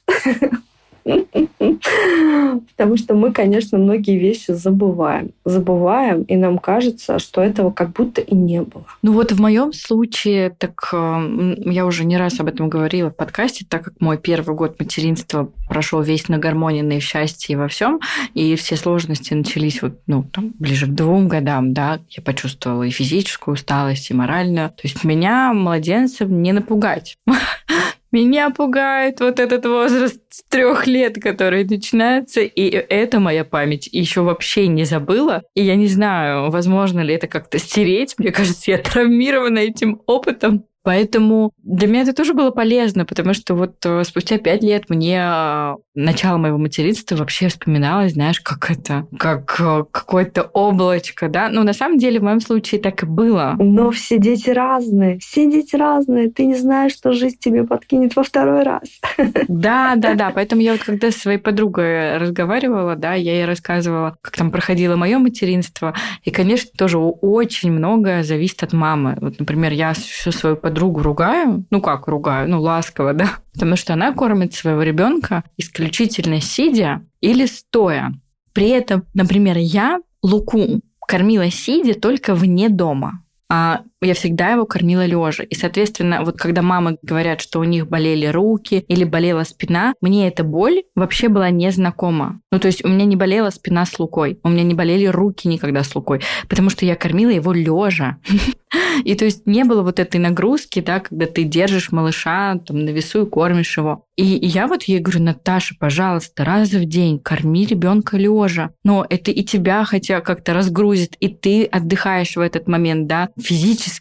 [1.04, 5.32] Потому что мы, конечно, многие вещи забываем.
[5.46, 8.86] Забываем, и нам кажется, что этого как будто и не было.
[9.02, 13.16] Ну вот в моем случае, так э, я уже не раз об этом говорила в
[13.16, 18.00] подкасте, так как мой первый год материнства прошел весь на гармонии, на счастье во всем,
[18.34, 22.90] и все сложности начались вот, ну, там, ближе к двум годам, да, я почувствовала и
[22.90, 24.70] физическую усталость, и моральную.
[24.70, 27.18] То есть меня, младенцем, не напугать.
[28.14, 34.68] Меня пугает вот этот возраст трех лет, который начинается, и это моя память еще вообще
[34.68, 35.42] не забыла.
[35.56, 38.14] И я не знаю, возможно ли это как-то стереть.
[38.20, 40.66] Мне кажется, я травмирована этим опытом.
[40.84, 45.18] Поэтому для меня это тоже было полезно, потому что вот э, спустя пять лет мне
[45.18, 51.48] э, начало моего материнства вообще вспоминалось, знаешь, как это, как э, какое-то облачко, да?
[51.50, 53.56] Ну, на самом деле, в моем случае так и было.
[53.60, 56.30] Но все дети разные, все дети разные.
[56.30, 58.84] Ты не знаешь, что жизнь тебе подкинет во второй раз.
[59.48, 60.32] Да, да, да.
[60.32, 64.96] Поэтому я вот когда с своей подругой разговаривала, да, я ей рассказывала, как там проходило
[64.96, 65.94] мое материнство.
[66.24, 69.18] И, конечно, тоже очень многое зависит от мамы.
[69.22, 73.76] Вот, например, я всю свою подругу подругу ругаю, ну как ругаю, ну ласково, да, потому
[73.76, 78.14] что она кормит своего ребенка исключительно сидя или стоя.
[78.54, 83.24] При этом, например, я Луку кормила сидя только вне дома
[83.56, 85.44] а я всегда его кормила лежа.
[85.44, 90.28] И, соответственно, вот когда мамы говорят, что у них болели руки или болела спина, мне
[90.28, 92.40] эта боль вообще была незнакома.
[92.52, 95.48] Ну, то есть у меня не болела спина с Лукой, у меня не болели руки
[95.48, 98.18] никогда с Лукой, потому что я кормила его лежа.
[99.04, 102.90] И то есть не было вот этой нагрузки, да, когда ты держишь малыша там на
[102.90, 104.06] весу и кормишь его.
[104.16, 108.72] И я вот ей говорю, Наташа, пожалуйста, раз в день корми ребенка лежа.
[108.84, 113.93] Но это и тебя хотя как-то разгрузит, и ты отдыхаешь в этот момент, да, физически.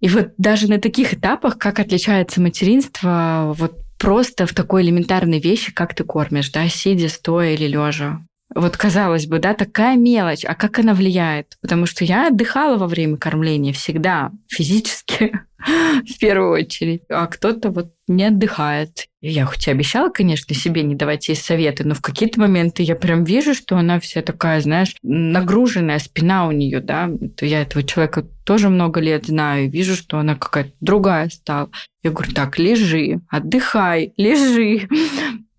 [0.00, 5.72] И вот даже на таких этапах, как отличается материнство, вот просто в такой элементарной вещи,
[5.72, 8.20] как ты кормишь, да, сидя, стоя или лежа.
[8.54, 11.58] Вот казалось бы, да, такая мелочь, а как она влияет?
[11.60, 17.92] Потому что я отдыхала во время кормления всегда, физически, в первую очередь, а кто-то вот
[18.06, 19.06] не отдыхает.
[19.20, 22.94] Я хоть и обещала, конечно, себе не давать ей советы, но в какие-то моменты я
[22.94, 27.10] прям вижу, что она вся такая, знаешь, нагруженная спина у нее, да.
[27.40, 31.70] Я этого человека тоже много лет знаю, и вижу, что она какая-то другая стала.
[32.04, 34.88] Я говорю, так, лежи, отдыхай, лежи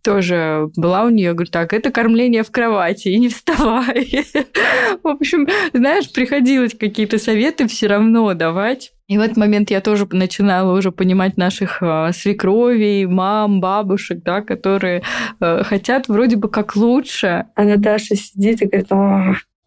[0.08, 4.24] тоже была у нее, говорю, так, это кормление в кровати, и не вставай.
[5.04, 8.94] В общем, знаешь, приходилось какие-то советы все равно давать.
[9.10, 14.42] И в этот момент я тоже начинала уже понимать наших э, свекровей, мам, бабушек, да,
[14.42, 15.04] которые
[15.42, 17.48] э, хотят вроде бы как лучше.
[17.56, 18.88] А Наташа сидит и говорит,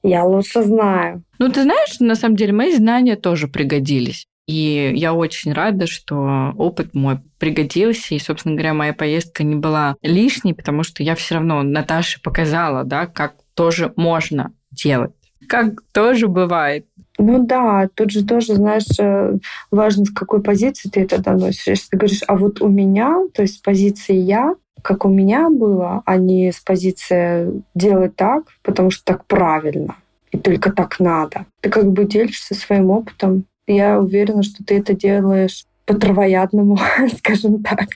[0.02, 1.22] я лучше знаю.
[1.38, 4.26] Ну, ты знаешь, на самом деле мои знания тоже пригодились.
[4.50, 8.16] И я очень рада, что опыт мой пригодился.
[8.16, 12.82] И, собственно говоря, моя поездка не была лишней, потому что я все равно Наташе показала,
[12.82, 15.12] да, как тоже можно делать.
[15.48, 16.86] Как тоже бывает.
[17.16, 19.36] Ну да, тут же тоже, знаешь, э,
[19.70, 21.66] важно, с какой позиции ты это доносишь.
[21.68, 25.48] Если ты говоришь, а вот у меня, то есть с позиции я, как у меня
[25.48, 29.94] было, а не с позиции делать так, потому что так правильно
[30.32, 31.46] и только так надо.
[31.60, 36.78] Ты как бы делишься своим опытом, я уверена, что ты это делаешь по-травоядному,
[37.18, 37.88] скажем так.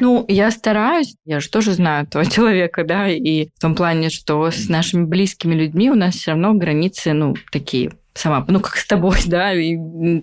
[0.00, 4.50] Ну, я стараюсь, я же тоже знаю этого человека, да, и в том плане, что
[4.50, 8.86] с нашими близкими людьми у нас все равно границы, ну, такие сама, ну, как с
[8.86, 9.76] тобой, да, и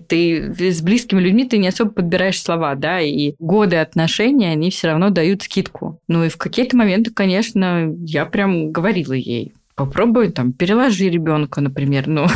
[0.08, 4.88] ты с близкими людьми ты не особо подбираешь слова, да, и годы отношений, они все
[4.88, 6.00] равно дают скидку.
[6.08, 12.06] Ну, и в какие-то моменты, конечно, я прям говорила ей, попробуй там переложи ребенка, например,
[12.06, 12.26] ну,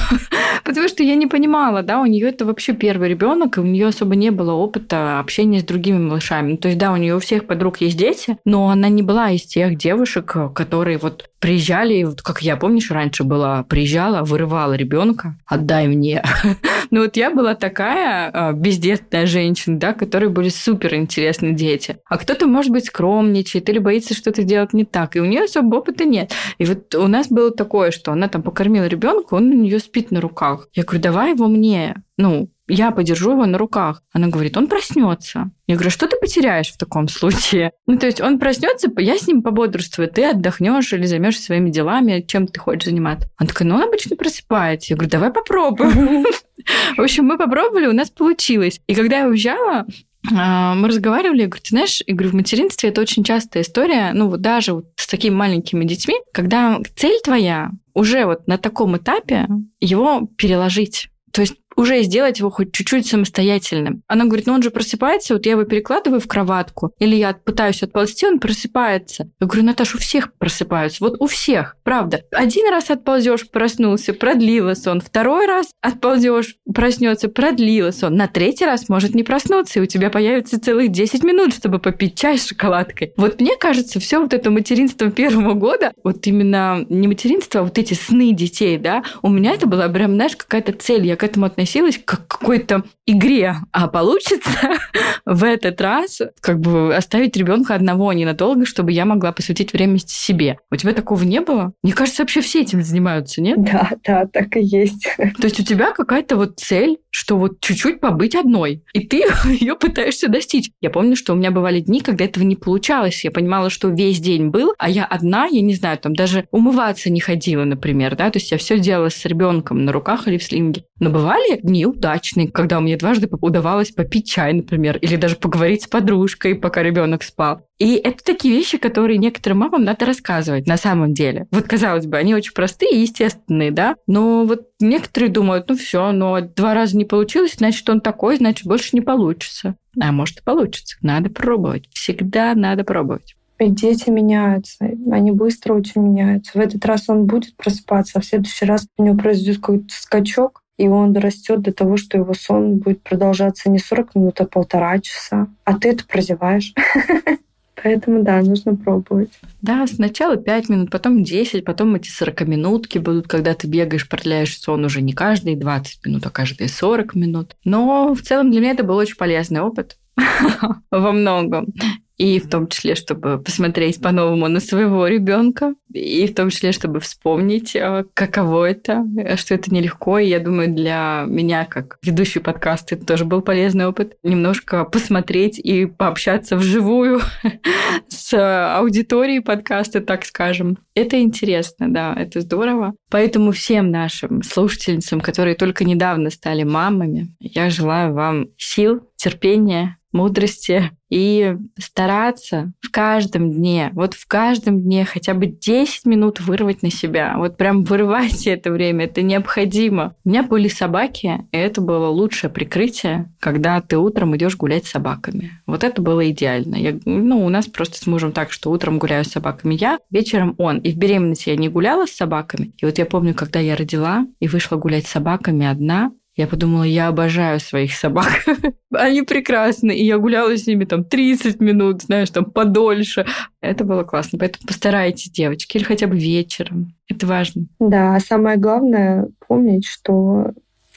[0.66, 3.86] Потому что я не понимала, да, у нее это вообще первый ребенок, и у нее
[3.86, 6.50] особо не было опыта общения с другими малышами.
[6.50, 9.30] Ну, то есть, да, у нее у всех подруг есть дети, но она не была
[9.30, 15.36] из тех девушек, которые вот приезжали, вот как я, помнишь, раньше была, приезжала, вырывала ребенка,
[15.46, 16.24] отдай мне.
[16.90, 21.98] ну вот я была такая а, бездетная женщина, да, которой были супер интересны дети.
[22.08, 25.76] А кто-то, может быть, скромничает или боится что-то делать не так, и у нее особо
[25.76, 26.32] опыта нет.
[26.58, 30.10] И вот у нас было такое, что она там покормила ребенка, он у нее спит
[30.10, 30.55] на руках.
[30.74, 31.96] Я говорю, давай его мне.
[32.16, 34.02] Ну, я подержу его на руках.
[34.12, 35.50] Она говорит, он проснется.
[35.66, 37.72] Я говорю, что ты потеряешь в таком случае?
[37.86, 42.24] Ну, то есть он проснется, я с ним пободрствую, ты отдохнешь или займешься своими делами,
[42.26, 43.30] чем ты хочешь заниматься.
[43.36, 44.92] Она такая, ну, он обычно просыпается.
[44.92, 46.24] Я говорю, давай попробуем.
[46.96, 48.80] В общем, мы попробовали, у нас получилось.
[48.88, 49.86] И когда я уезжала,
[50.30, 54.28] мы разговаривали, я говорю, ты знаешь, я говорю, в материнстве это очень частая история, ну
[54.28, 59.48] вот даже вот с такими маленькими детьми, когда цель твоя уже вот на таком этапе
[59.80, 61.08] его переложить.
[61.32, 64.02] То есть уже сделать его хоть чуть-чуть самостоятельным.
[64.08, 67.82] Она говорит, ну он же просыпается, вот я его перекладываю в кроватку, или я пытаюсь
[67.82, 69.30] отползти, он просыпается.
[69.40, 72.22] Я говорю, Наташа, у всех просыпаются, вот у всех, правда.
[72.32, 75.00] Один раз отползешь, проснулся, продлила сон.
[75.00, 78.16] Второй раз отползешь, проснется, продлила сон.
[78.16, 82.18] На третий раз может не проснуться, и у тебя появится целых 10 минут, чтобы попить
[82.18, 83.12] чай с шоколадкой.
[83.16, 87.78] Вот мне кажется, все вот это материнство первого года, вот именно не материнство, а вот
[87.78, 91.46] эти сны детей, да, у меня это была прям, знаешь, какая-то цель, я к этому
[91.46, 94.50] относилась относилась как к какой-то игре, а получится
[95.26, 100.58] в этот раз как бы оставить ребенка одного ненадолго, чтобы я могла посвятить время себе.
[100.70, 101.72] У тебя такого не было?
[101.82, 103.62] Мне кажется, вообще все этим занимаются, нет?
[103.64, 105.08] Да, да, так и есть.
[105.16, 109.74] То есть у тебя какая-то вот цель, что вот чуть-чуть побыть одной, и ты ее
[109.74, 110.70] пытаешься достичь.
[110.82, 113.24] Я помню, что у меня бывали дни, когда этого не получалось.
[113.24, 117.08] Я понимала, что весь день был, а я одна, я не знаю, там даже умываться
[117.08, 120.42] не ходила, например, да, то есть я все делала с ребенком на руках или в
[120.42, 120.84] слинге.
[121.00, 125.86] Но бывали дни удачные, когда мне дважды удавалось попить чай, например, или даже поговорить с
[125.86, 127.62] подружкой, пока ребенок спал.
[127.78, 131.46] И это такие вещи, которые некоторым мамам надо рассказывать на самом деле.
[131.50, 136.12] Вот, казалось бы, они очень простые и естественные, да, но вот некоторые думают, ну все,
[136.12, 139.76] но два раза не получилось, значит, он такой, значит, больше не получится.
[140.00, 140.96] А может и получится.
[141.00, 141.88] Надо пробовать.
[141.92, 143.34] Всегда надо пробовать.
[143.58, 146.58] И дети меняются, они быстро очень меняются.
[146.58, 150.60] В этот раз он будет просыпаться, а в следующий раз у него произойдет какой-то скачок,
[150.76, 154.98] и он растет до того, что его сон будет продолжаться не 40 минут, а полтора
[154.98, 155.48] часа.
[155.64, 156.74] А ты это прозеваешь.
[157.86, 159.30] Поэтому, да, нужно пробовать.
[159.62, 164.84] Да, сначала 5 минут, потом 10, потом эти 40-минутки будут, когда ты бегаешь, продляешь сон
[164.84, 167.54] уже не каждые 20 минут, а каждые 40 минут.
[167.62, 169.98] Но в целом для меня это был очень полезный опыт
[170.90, 171.68] во многом
[172.16, 177.00] и в том числе, чтобы посмотреть по-новому на своего ребенка, и в том числе, чтобы
[177.00, 179.04] вспомнить, э, каково это,
[179.36, 180.18] что это нелегко.
[180.18, 184.16] И я думаю, для меня, как ведущий подкаст, это тоже был полезный опыт.
[184.22, 187.20] Немножко посмотреть и пообщаться вживую
[188.08, 190.78] с аудиторией подкаста, так скажем.
[190.94, 192.94] Это интересно, да, это здорово.
[193.10, 200.90] Поэтому всем нашим слушательницам, которые только недавно стали мамами, я желаю вам сил, терпения, мудрости
[201.08, 206.90] и стараться в каждом дне, вот в каждом дне хотя бы 10 минут вырвать на
[206.90, 207.34] себя.
[207.36, 210.16] Вот прям вырывайте это время, это необходимо.
[210.24, 214.90] У меня были собаки, и это было лучшее прикрытие, когда ты утром идешь гулять с
[214.90, 215.52] собаками.
[215.66, 216.76] Вот это было идеально.
[216.76, 220.54] Я, ну, у нас просто с мужем так, что утром гуляю с собаками я, вечером
[220.58, 220.78] он.
[220.78, 222.72] И в беременности я не гуляла с собаками.
[222.78, 226.82] И вот я помню, когда я родила и вышла гулять с собаками одна, я подумала,
[226.82, 228.44] я обожаю своих собак.
[228.92, 229.92] Они прекрасны.
[229.92, 233.26] И я гуляла с ними там 30 минут, знаешь, там подольше.
[233.62, 234.38] Это было классно.
[234.38, 236.94] Поэтому постарайтесь, девочки, или хотя бы вечером.
[237.08, 237.66] Это важно.
[237.80, 240.52] Да, а самое главное помнить, что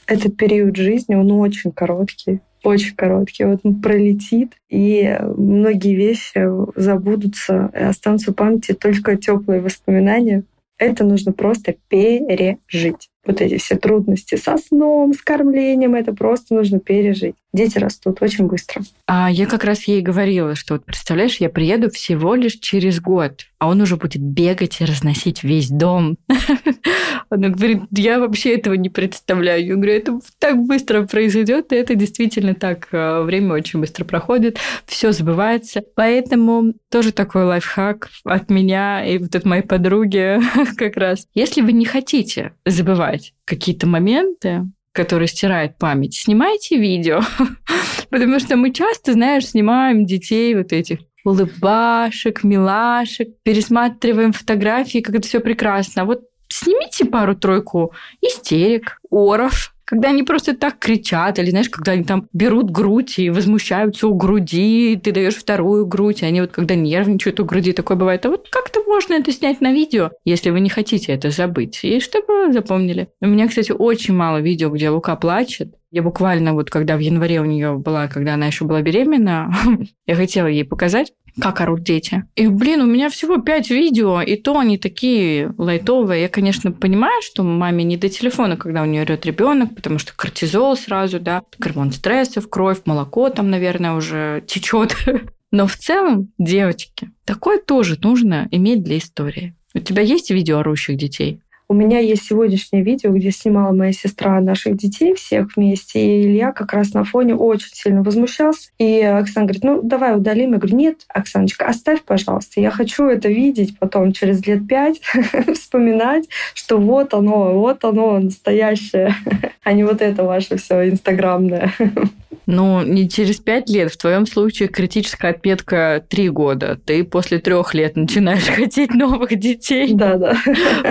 [0.08, 3.45] этот период жизни, он очень короткий очень короткий.
[3.45, 10.43] Вот он пролетит, и многие вещи забудутся, и останутся в памяти только теплые воспоминания.
[10.78, 16.79] Это нужно просто пережить вот эти все трудности со сном, с кормлением, это просто нужно
[16.79, 17.36] пережить.
[17.51, 18.84] Дети растут очень быстро.
[19.08, 23.45] А я как раз ей говорила, что вот представляешь, я приеду всего лишь через год,
[23.58, 26.17] а он уже будет бегать и разносить весь дом.
[27.29, 29.65] Она говорит, я вообще этого не представляю.
[29.65, 32.88] Я говорю, это так быстро произойдет, и это действительно так.
[32.91, 35.84] Э, время очень быстро проходит, все забывается.
[35.95, 40.39] Поэтому тоже такой лайфхак от меня и вот от моей подруги
[40.77, 41.27] как раз.
[41.34, 43.09] Если вы не хотите забывать
[43.45, 47.22] какие-то моменты, которые стирают память, снимайте видео.
[48.10, 55.28] Потому что мы часто, знаешь, снимаем детей вот этих улыбашек, милашек, пересматриваем фотографии, как это
[55.28, 56.02] все прекрасно.
[56.02, 62.04] А вот снимите пару-тройку истерик, оров, когда они просто так кричат, или, знаешь, когда они
[62.04, 66.75] там берут грудь и возмущаются у груди, ты даешь вторую грудь, и они вот когда
[66.75, 68.23] нервничают у груди, такое бывает.
[68.23, 72.00] А вот как-то можно это снять на видео, если вы не хотите это забыть, и
[72.00, 73.08] чтобы запомнили.
[73.19, 75.73] У меня, кстати, очень мало видео, где Лука плачет.
[75.90, 79.52] Я буквально вот, когда в январе у нее была, когда она еще была беременна,
[80.06, 82.25] я хотела ей показать, как орут дети.
[82.35, 86.23] И, блин, у меня всего пять видео, и то они такие лайтовые.
[86.23, 90.13] Я, конечно, понимаю, что маме не до телефона, когда у нее орет ребенок, потому что
[90.13, 94.96] кортизол сразу, да, гормон стресса в кровь, молоко там, наверное, уже течет.
[95.52, 99.56] Но в целом, девочки, такое тоже нужно иметь для истории.
[99.73, 101.42] У тебя есть видео орущих детей?
[101.72, 106.52] У меня есть сегодняшнее видео, где снимала моя сестра наших детей всех вместе, и Илья
[106.52, 108.72] как раз на фоне очень сильно возмущался.
[108.80, 110.54] И Оксана говорит, ну, давай удалим.
[110.54, 112.60] Я говорю, нет, Оксаночка, оставь, пожалуйста.
[112.60, 115.00] Я хочу это видеть потом через лет пять,
[115.54, 119.13] вспоминать, что вот оно, вот оно настоящее,
[119.63, 121.72] а не вот это ваше все инстаграмное.
[122.52, 123.91] Ну, не через пять лет.
[123.91, 126.79] В твоем случае критическая отметка три года.
[126.83, 129.93] Ты после трех лет начинаешь хотеть новых детей.
[129.93, 130.35] Да, да.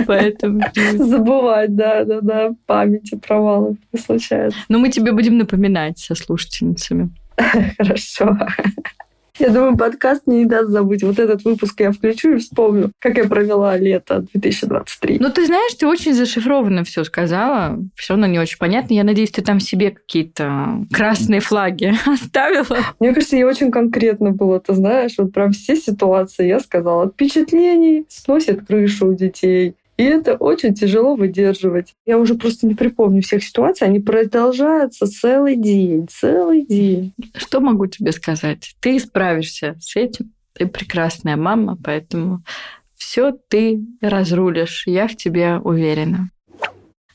[0.07, 0.61] Поэтому...
[0.93, 2.51] Забывать, да, да, да.
[2.65, 4.57] Памяти провалов не случается.
[4.69, 7.09] Но мы тебе будем напоминать со слушательницами.
[7.77, 8.37] Хорошо.
[9.39, 11.03] Я думаю, подкаст мне не даст забыть.
[11.03, 15.17] Вот этот выпуск я включу и вспомню, как я провела лето 2023.
[15.19, 17.79] Ну, ты знаешь, ты очень зашифрованно все сказала.
[17.95, 18.93] Все равно не очень понятно.
[18.93, 22.77] Я надеюсь, ты там себе какие-то красные флаги оставила.
[22.99, 27.09] Мне кажется, я очень конкретно было, ты знаешь, вот прям все ситуации я сказала.
[27.09, 31.93] Впечатлений сносит крышу у детей, и это очень тяжело выдерживать.
[32.05, 33.85] Я уже просто не припомню всех ситуаций.
[33.85, 37.13] Они продолжаются целый день, целый день.
[37.35, 38.77] Что могу тебе сказать?
[38.79, 40.31] Ты справишься с этим.
[40.53, 42.45] Ты прекрасная мама, поэтому
[42.95, 44.87] все ты разрулишь.
[44.87, 46.29] Я в тебе уверена.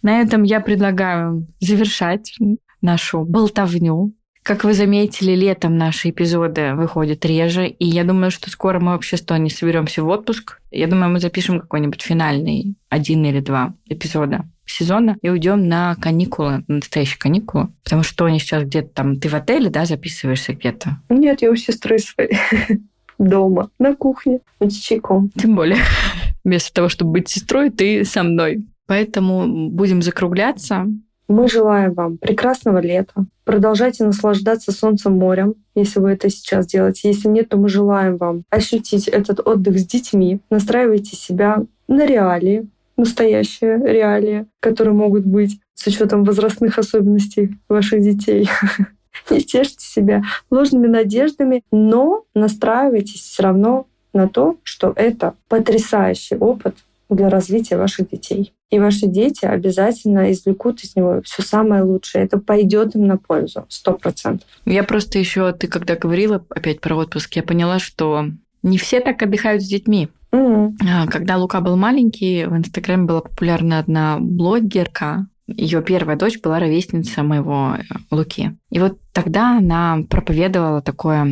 [0.03, 2.37] На этом я предлагаю завершать
[2.83, 4.13] нашу болтовню.
[4.45, 9.17] Как вы заметили, летом наши эпизоды выходят реже, и я думаю, что скоро мы вообще
[9.17, 10.61] с Тони соберемся в отпуск.
[10.71, 16.63] Я думаю, мы запишем какой-нибудь финальный один или два эпизода сезона и уйдем на каникулы,
[16.69, 17.69] на настоящие каникулы.
[17.85, 19.19] Потому что Тони сейчас где-то там...
[19.19, 21.01] Ты в отеле, да, записываешься где-то?
[21.09, 22.37] Нет, я у сестры своей
[23.19, 25.31] дома, на кухне, с чайком.
[25.39, 25.79] Тем более,
[26.45, 28.67] вместо того, чтобы быть сестрой, ты со мной.
[28.87, 30.87] Поэтому будем закругляться.
[31.29, 33.25] Мы желаем вам прекрасного лета.
[33.45, 37.09] Продолжайте наслаждаться солнцем морем, если вы это сейчас делаете.
[37.09, 40.41] Если нет, то мы желаем вам ощутить этот отдых с детьми.
[40.51, 48.49] Настраивайте себя на реалии, настоящие реалии, которые могут быть с учетом возрастных особенностей ваших детей.
[49.31, 56.77] Не тешьте себя ложными надеждами, но настраивайтесь все равно на то, что это потрясающий опыт
[57.15, 58.53] для развития ваших детей.
[58.71, 62.25] И ваши дети обязательно извлекут из него все самое лучшее.
[62.25, 64.49] Это пойдет им на пользу, сто процентов.
[64.65, 68.27] Я просто еще, ты когда говорила опять про отпуск, я поняла, что
[68.63, 70.09] не все так отдыхают с детьми.
[70.33, 71.09] Mm-hmm.
[71.11, 77.23] Когда Лука был маленький, в Инстаграме была популярна одна блогерка, ее первая дочь была ровесница
[77.23, 78.57] моего э, Луки.
[78.71, 81.25] И вот тогда она проповедовала такое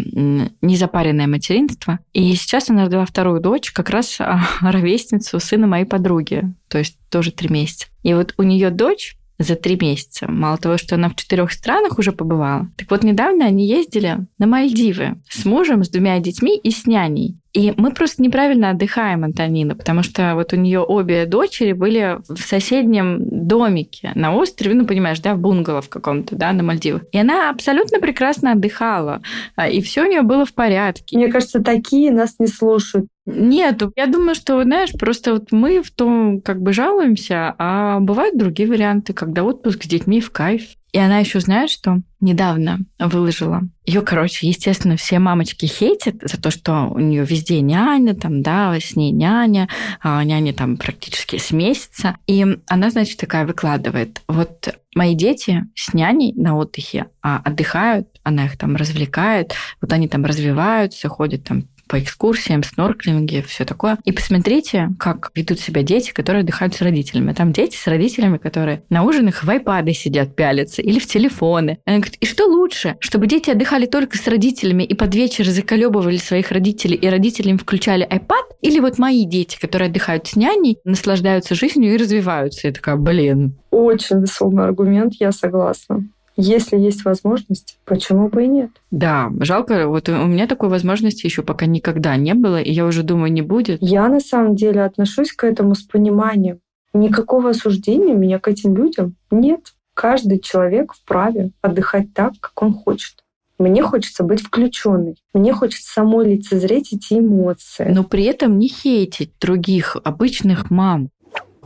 [0.60, 1.98] незапаренное материнство.
[2.12, 6.98] И сейчас она родила вторую дочь, как раз а, ровесницу сына моей подруги, то есть
[7.10, 7.86] тоже три месяца.
[8.02, 10.30] И вот у нее дочь за три месяца.
[10.30, 12.70] Мало того, что она в четырех странах уже побывала.
[12.76, 17.38] Так вот, недавно они ездили на Мальдивы с мужем, с двумя детьми и с няней.
[17.52, 22.40] И мы просто неправильно отдыхаем, Антонина, потому что вот у нее обе дочери были в
[22.40, 27.02] соседнем домике на острове, ну, понимаешь, да, в бунгало в каком-то, да, на Мальдивах.
[27.12, 29.20] И она абсолютно прекрасно отдыхала,
[29.54, 31.18] а, и все у нее было в порядке.
[31.18, 33.06] Мне кажется, такие нас не слушают.
[33.26, 38.36] Нет, я думаю, что, знаешь, просто вот мы в том как бы жалуемся, а бывают
[38.36, 40.62] другие варианты, когда отпуск с детьми в кайф.
[40.92, 43.62] И она еще, знаешь, что недавно выложила.
[43.86, 48.74] Ее, короче, естественно, все мамочки хейтят за то, что у нее везде няня, там, да,
[48.78, 49.68] с ней няня,
[50.00, 52.18] а няня там практически с месяца.
[52.26, 54.22] И она, значит, такая выкладывает.
[54.28, 60.08] Вот мои дети с няней на отдыхе а отдыхают, она их там развлекает, вот они
[60.08, 63.98] там развиваются, ходят там по экскурсиям, снорклинге, все такое.
[64.06, 67.34] И посмотрите, как ведут себя дети, которые отдыхают с родителями.
[67.34, 71.80] Там дети с родителями, которые на ужинах в айпады сидят, пялятся или в телефоны.
[71.84, 76.16] Она говорит, и что лучше, чтобы дети отдыхали только с родителями и под вечер заколебывали
[76.16, 80.78] своих родителей, и родители им включали айпад, или вот мои дети, которые отдыхают с няней,
[80.84, 82.68] наслаждаются жизнью и развиваются.
[82.68, 83.58] Я такая, блин.
[83.70, 86.08] Очень весомый аргумент, я согласна.
[86.36, 88.70] Если есть возможность, почему бы и нет?
[88.90, 93.02] Да, жалко, вот у меня такой возможности еще пока никогда не было, и я уже
[93.02, 93.78] думаю, не будет.
[93.82, 96.60] Я на самом деле отношусь к этому с пониманием.
[96.94, 99.60] Никакого осуждения меня к этим людям нет.
[99.94, 103.16] Каждый человек вправе отдыхать так, как он хочет.
[103.58, 105.16] Мне хочется быть включенной.
[105.34, 107.92] Мне хочется самой лицезреть эти эмоции.
[107.92, 111.10] Но при этом не хейтить других обычных мам.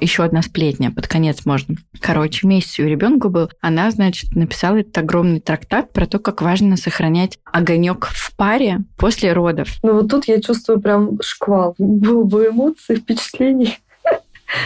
[0.00, 1.76] Еще одна сплетня, под конец можно.
[2.00, 3.50] Короче, месяц у ребенка был.
[3.60, 9.32] Она, значит, написала этот огромный трактат про то, как важно сохранять огонек в паре после
[9.32, 9.68] родов.
[9.82, 11.74] Ну вот тут я чувствую прям шквал.
[11.78, 13.78] Был бы эмоций, впечатлений.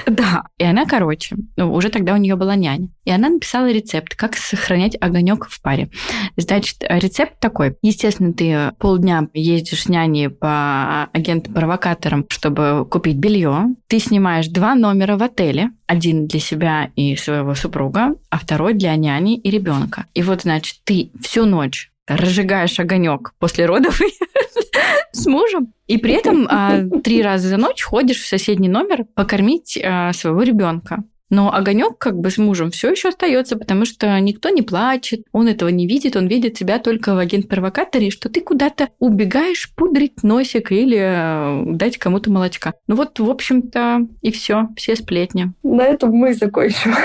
[0.07, 0.45] Да.
[0.59, 2.89] И она, короче, ну, уже тогда у нее была няня.
[3.05, 5.91] И она написала рецепт, как сохранять огонек в паре.
[6.37, 7.77] Значит, рецепт такой.
[7.83, 13.75] Естественно, ты полдня ездишь с няней по агентам-провокаторам, чтобы купить белье.
[13.89, 15.71] Ты снимаешь два номера в отеле.
[15.87, 20.07] Один для себя и своего супруга, а второй для няни и ребенка.
[20.15, 24.01] И вот, значит, ты всю ночь разжигаешь огонек после родов
[25.13, 29.79] с мужем, и при этом а, три раза за ночь ходишь в соседний номер покормить
[29.83, 31.05] а, своего ребенка.
[31.31, 35.47] Но огонек как бы с мужем все еще остается, потому что никто не плачет, он
[35.47, 40.73] этого не видит, он видит тебя только в агент-провокаторе, что ты куда-то убегаешь пудрить носик
[40.73, 42.75] или э, дать кому-то молочка.
[42.89, 45.53] Ну вот, в общем-то, и все, все сплетни.
[45.63, 46.95] На этом мы закончим.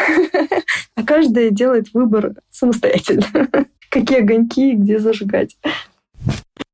[0.97, 3.25] А каждая делает выбор самостоятельно.
[3.89, 5.57] Какие огоньки и где зажигать.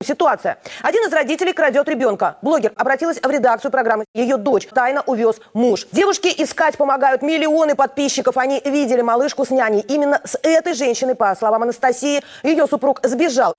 [0.04, 0.58] Ситуация.
[0.82, 2.38] Один из родителей крадет ребенка.
[2.42, 4.06] Блогер обратилась в редакцию программы.
[4.14, 5.88] Ее дочь тайно увез муж.
[5.92, 8.38] Девушке искать помогают миллионы подписчиков.
[8.38, 9.82] Они видели малышку с няней.
[9.82, 13.54] Именно с этой женщиной, по словам Анастасии, ее супруг сбежал.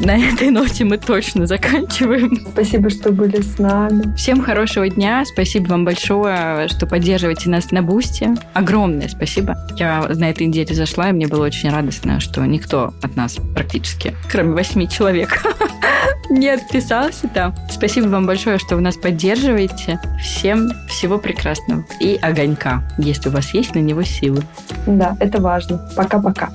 [0.00, 2.46] На этой ноте мы точно заканчиваем.
[2.52, 4.14] Спасибо, что были с нами.
[4.14, 5.24] Всем хорошего дня.
[5.24, 8.34] Спасибо вам большое, что поддерживаете нас на Бусте.
[8.54, 9.56] Огромное спасибо.
[9.76, 14.14] Я на этой неделе зашла, и мне было очень радостно, что никто от нас практически,
[14.30, 15.42] кроме восьми человек,
[16.30, 17.54] не отписался там.
[17.68, 20.00] Спасибо вам большое, что вы нас поддерживаете.
[20.22, 21.84] Всем всего прекрасного.
[21.98, 24.42] И огонька, если у вас есть на него силы.
[24.86, 25.90] Да, это важно.
[25.96, 26.50] Пока-пока.